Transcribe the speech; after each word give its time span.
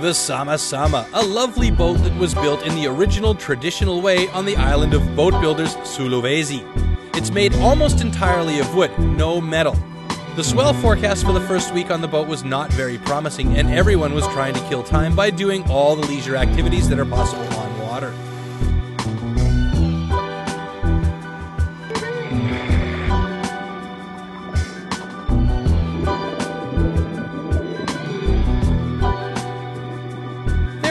The 0.00 0.12
Sama 0.14 0.56
Sama, 0.58 1.08
a 1.12 1.24
lovely 1.24 1.72
boat 1.72 1.96
that 2.04 2.16
was 2.16 2.34
built 2.34 2.64
in 2.64 2.76
the 2.76 2.86
original 2.86 3.34
traditional 3.34 4.00
way 4.00 4.28
on 4.28 4.44
the 4.44 4.54
island 4.54 4.94
of 4.94 5.16
boat 5.16 5.32
builders 5.40 5.74
Sulawesi. 5.78 6.64
It's 7.16 7.32
made 7.32 7.52
almost 7.56 8.00
entirely 8.00 8.60
of 8.60 8.72
wood, 8.76 8.96
no 8.96 9.40
metal. 9.40 9.76
The 10.36 10.44
swell 10.44 10.72
forecast 10.72 11.24
for 11.24 11.32
the 11.32 11.40
first 11.40 11.74
week 11.74 11.90
on 11.90 12.00
the 12.00 12.06
boat 12.06 12.28
was 12.28 12.44
not 12.44 12.72
very 12.72 12.98
promising, 12.98 13.56
and 13.56 13.70
everyone 13.70 14.14
was 14.14 14.28
trying 14.28 14.54
to 14.54 14.60
kill 14.68 14.84
time 14.84 15.16
by 15.16 15.30
doing 15.30 15.68
all 15.68 15.96
the 15.96 16.06
leisure 16.06 16.36
activities 16.36 16.88
that 16.90 17.00
are 17.00 17.04
possible 17.04 17.52
on 17.58 17.80
water. 17.80 18.14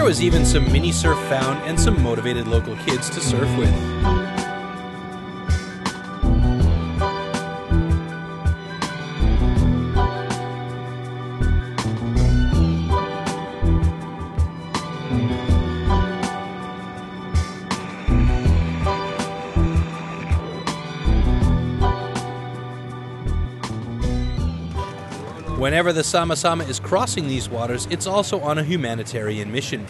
There 0.04 0.10
was 0.10 0.22
even 0.22 0.46
some 0.46 0.70
mini 0.70 0.92
surf 0.92 1.18
found 1.30 1.64
and 1.64 1.80
some 1.80 2.04
motivated 2.04 2.46
local 2.46 2.76
kids 2.76 3.10
to 3.12 3.22
surf 3.22 3.48
with. 3.58 4.43
Whenever 25.64 25.94
the 25.94 26.04
Sama 26.04 26.36
Sama 26.36 26.66
is 26.66 26.78
crossing 26.78 27.30
these 27.30 27.48
waters, 27.48 27.88
it's 27.90 28.06
also 28.06 28.42
on 28.42 28.58
a 28.58 28.64
humanitarian 28.66 29.50
mission. 29.50 29.88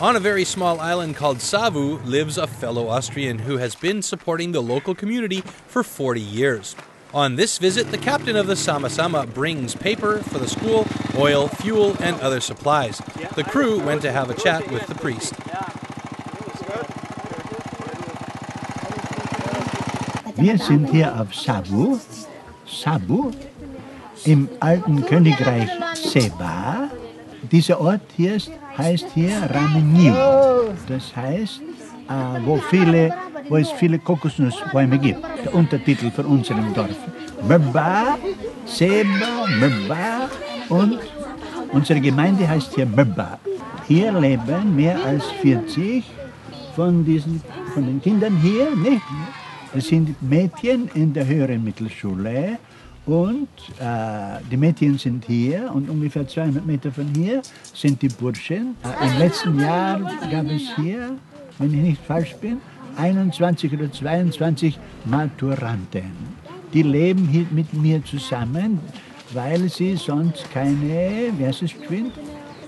On 0.00 0.16
a 0.16 0.18
very 0.18 0.46
small 0.46 0.80
island 0.80 1.14
called 1.14 1.42
Savu 1.42 1.98
lives 2.06 2.38
a 2.38 2.46
fellow 2.46 2.88
Austrian 2.88 3.40
who 3.40 3.58
has 3.58 3.74
been 3.74 4.00
supporting 4.00 4.52
the 4.52 4.62
local 4.62 4.94
community 4.94 5.42
for 5.66 5.82
40 5.82 6.22
years. 6.22 6.74
On 7.12 7.36
this 7.36 7.58
visit, 7.58 7.90
the 7.90 7.98
captain 7.98 8.34
of 8.34 8.46
the 8.46 8.56
Sama 8.56 8.88
Sama 8.88 9.26
brings 9.26 9.74
paper 9.74 10.22
for 10.22 10.38
the 10.38 10.48
school, 10.48 10.86
oil, 11.14 11.48
fuel, 11.48 11.98
and 12.00 12.18
other 12.22 12.40
supplies. 12.40 13.02
The 13.34 13.44
crew 13.44 13.78
went 13.78 14.00
to 14.00 14.12
have 14.12 14.30
a 14.30 14.34
chat 14.34 14.70
with 14.70 14.86
the 14.86 14.94
priest. 14.94 15.34
Wir 20.38 20.56
sind 20.56 20.88
hier 20.88 21.12
auf 21.14 21.34
Sabu, 21.34 22.00
im 24.24 24.48
alten 24.60 25.04
Königreich 25.06 25.68
Seba. 25.94 26.90
Dieser 27.50 27.80
Ort 27.80 28.02
hier 28.16 28.34
ist, 28.36 28.50
heißt 28.76 29.06
hier 29.14 29.32
Rameniu. 29.52 30.12
Das 30.88 31.14
heißt, 31.16 31.60
äh, 31.60 32.40
wo, 32.44 32.58
viele, 32.58 33.14
wo 33.48 33.56
es 33.56 33.70
viele 33.72 33.98
Kokosnussbäume 33.98 34.98
gibt. 34.98 35.20
Der 35.44 35.54
Untertitel 35.54 36.10
von 36.10 36.26
unserem 36.26 36.72
Dorf. 36.74 36.96
Mba, 37.42 38.18
Seba, 38.66 39.46
Mba 39.58 40.28
und 40.68 40.98
unsere 41.72 42.00
Gemeinde 42.00 42.46
heißt 42.48 42.74
hier 42.74 42.86
Mba. 42.86 43.38
Hier 43.88 44.12
leben 44.12 44.76
mehr 44.76 44.98
als 45.04 45.24
40 45.42 46.04
von, 46.76 47.04
diesen, 47.04 47.42
von 47.74 47.86
den 47.86 48.00
Kindern 48.00 48.36
hier. 48.36 48.74
Nicht? 48.76 49.02
Das 49.74 49.86
sind 49.86 50.20
Mädchen 50.22 50.90
in 50.94 51.12
der 51.12 51.26
höheren 51.26 51.64
Mittelschule 51.64 52.58
und 53.06 53.48
äh, 53.78 54.40
die 54.50 54.56
Mädchen 54.56 54.98
sind 54.98 55.24
hier 55.24 55.70
und 55.72 55.88
ungefähr 55.88 56.26
200 56.26 56.64
Meter 56.66 56.92
von 56.92 57.06
hier 57.14 57.42
sind 57.74 58.00
die 58.02 58.08
Burschen. 58.08 58.76
Äh, 58.84 59.06
Im 59.06 59.18
letzten 59.18 59.58
Jahr 59.58 60.00
gab 60.30 60.46
es 60.46 60.74
hier, 60.76 61.16
wenn 61.58 61.74
ich 61.74 61.80
nicht 61.80 62.02
falsch 62.04 62.34
bin, 62.36 62.58
21 62.96 63.72
oder 63.72 63.90
22 63.90 64.78
Maturanten. 65.06 66.12
Die 66.72 66.82
leben 66.82 67.26
hier 67.26 67.46
mit 67.50 67.72
mir 67.72 68.04
zusammen, 68.04 68.78
weil 69.32 69.68
sie 69.68 69.96
sonst 69.96 70.50
keine, 70.52 71.32
wie 71.36 71.46
heißt 71.46 71.62
es 71.62 71.78
geschwind? 71.78 72.12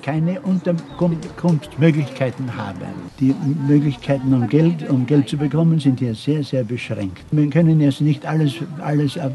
Keine 0.03 0.41
Unterkunftsmöglichkeiten 0.41 2.57
haben. 2.57 2.81
Die 3.21 3.35
Möglichkeiten, 3.67 4.35
um 4.35 4.49
Geld, 4.49 4.89
um 4.89 5.07
Geld 5.07 5.29
zu 5.29 5.37
bekommen, 5.37 5.79
sind 5.79 6.01
hier 6.01 6.15
sehr, 6.15 6.43
sehr 6.43 6.65
beschränkt. 6.65 7.25
Wir 7.31 7.49
können 7.49 7.81
jetzt 7.81 8.01
nicht 8.01 8.27
alles, 8.27 8.55
alles 8.81 9.17
auf, 9.19 9.33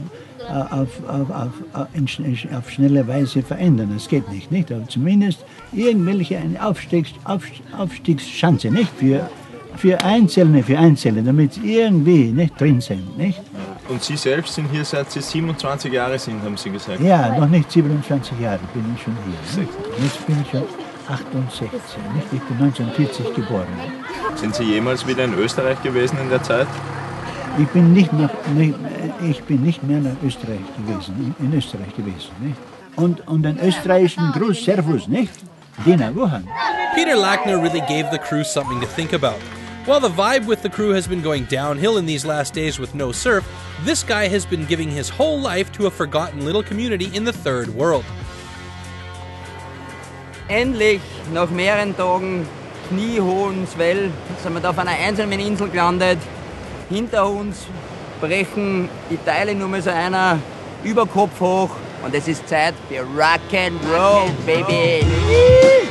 auf, 0.49 0.89
auf, 1.07 1.53
auf, 1.73 2.69
schnelle 2.69 3.07
Weise 3.07 3.41
verändern. 3.41 3.91
Das 3.93 4.07
geht 4.07 4.29
nicht, 4.31 4.51
nicht? 4.51 4.71
Aber 4.71 4.87
zumindest 4.87 5.45
irgendwelche 5.71 6.37
eine 6.37 6.63
Aufstiegs, 6.63 7.11
Auf, 7.23 7.43
Aufstiegschance, 7.77 8.69
nicht? 8.69 8.91
Für, 8.97 9.29
für 9.77 10.03
Einzelne, 10.03 10.63
für 10.63 10.77
Einzelne, 10.77 11.23
damit 11.23 11.53
sie 11.53 11.75
irgendwie 11.75 12.31
nicht 12.31 12.59
drin 12.59 12.81
sind, 12.81 13.17
nicht? 13.17 13.41
Und 13.89 14.03
Sie 14.03 14.17
selbst 14.17 14.53
sind 14.53 14.69
hier 14.69 14.83
seit 14.83 15.11
Sie 15.11 15.21
27 15.21 15.91
Jahre 15.91 16.19
sind, 16.19 16.43
haben 16.43 16.57
Sie 16.57 16.69
gesagt? 16.69 16.99
Ja, 16.99 17.37
noch 17.37 17.47
nicht 17.47 17.71
27 17.71 18.39
Jahre 18.39 18.59
bin 18.73 18.83
ich 18.93 19.01
schon 19.01 19.15
hier. 19.25 19.61
Nicht? 19.61 19.73
Jetzt 20.03 20.27
bin 20.27 20.41
ich 20.41 20.51
schon 20.51 20.63
68, 21.07 21.61
nicht? 22.13 22.27
Ich 22.33 22.41
bin 22.41 22.57
1940 22.65 23.33
geboren. 23.33 23.67
Sind 24.35 24.55
Sie 24.55 24.63
jemals 24.63 25.07
wieder 25.07 25.23
in 25.23 25.33
Österreich 25.35 25.81
gewesen 25.81 26.17
in 26.21 26.29
der 26.29 26.43
Zeit? 26.43 26.67
Ich 27.57 27.67
bin 27.69 27.93
nicht, 27.93 28.11
nach, 28.13 28.29
nicht, 28.55 28.75
ich 29.23 29.41
bin 29.43 29.63
nicht 29.63 29.81
mehr 29.83 29.99
nach 29.99 30.15
Österreich 30.23 30.59
gewesen, 30.77 31.33
in 31.39 31.53
Österreich 31.53 31.95
gewesen. 31.95 32.29
Nicht? 32.41 32.57
Und, 32.97 33.25
und 33.27 33.45
einen 33.45 33.59
österreichischen 33.59 34.31
Gruß, 34.33 34.63
Servus, 34.65 35.07
nicht? 35.07 35.33
Dina 35.85 36.13
Wuhan. 36.13 36.47
Peter 36.93 37.15
Lackner 37.15 37.57
really 37.61 37.81
gave 37.81 38.09
the 38.11 38.19
crew 38.19 38.43
something 38.43 38.81
to 38.81 38.87
think 38.87 39.13
about. 39.13 39.39
While 39.87 40.01
the 40.01 40.09
vibe 40.09 40.47
with 40.47 40.63
the 40.63 40.69
crew 40.69 40.89
has 40.89 41.07
been 41.07 41.21
going 41.21 41.45
downhill 41.45 41.95
in 41.95 42.05
these 42.05 42.25
last 42.25 42.53
days 42.53 42.77
with 42.77 42.93
no 42.93 43.13
surf, 43.13 43.47
this 43.85 44.03
guy 44.03 44.27
has 44.27 44.45
been 44.45 44.65
giving 44.65 44.91
his 44.91 45.07
whole 45.07 45.39
life 45.39 45.71
to 45.79 45.87
a 45.87 45.89
forgotten 45.89 46.43
little 46.43 46.61
community 46.61 47.09
in 47.15 47.23
the 47.23 47.31
third 47.31 47.69
world. 47.69 48.03
Endlich, 50.49 50.99
nach 51.31 51.49
mehreren 51.49 51.95
Tagen 51.95 52.45
kniehohen 52.89 53.65
Swell, 53.65 54.11
sind 54.43 54.55
wir 54.55 54.59
da 54.59 54.71
auf 54.71 54.77
einer 54.77 54.91
einsamen 54.91 55.39
Insel 55.39 55.69
gelandet. 55.69 56.19
Hinter 56.89 57.29
uns 57.29 57.65
brechen 58.19 58.89
die 59.09 59.17
Teile 59.23 59.55
nur 59.55 59.69
mal 59.69 59.81
so 59.81 59.91
einer 59.91 60.37
über 60.83 61.05
Kopf 61.05 61.39
hoch 61.39 61.69
und 62.03 62.13
es 62.13 62.27
ist 62.27 62.45
Zeit 62.49 62.73
für 62.89 63.03
Rock 63.03 63.53
and 63.53 63.79
Roll, 63.89 64.29
Baby. 64.45 65.86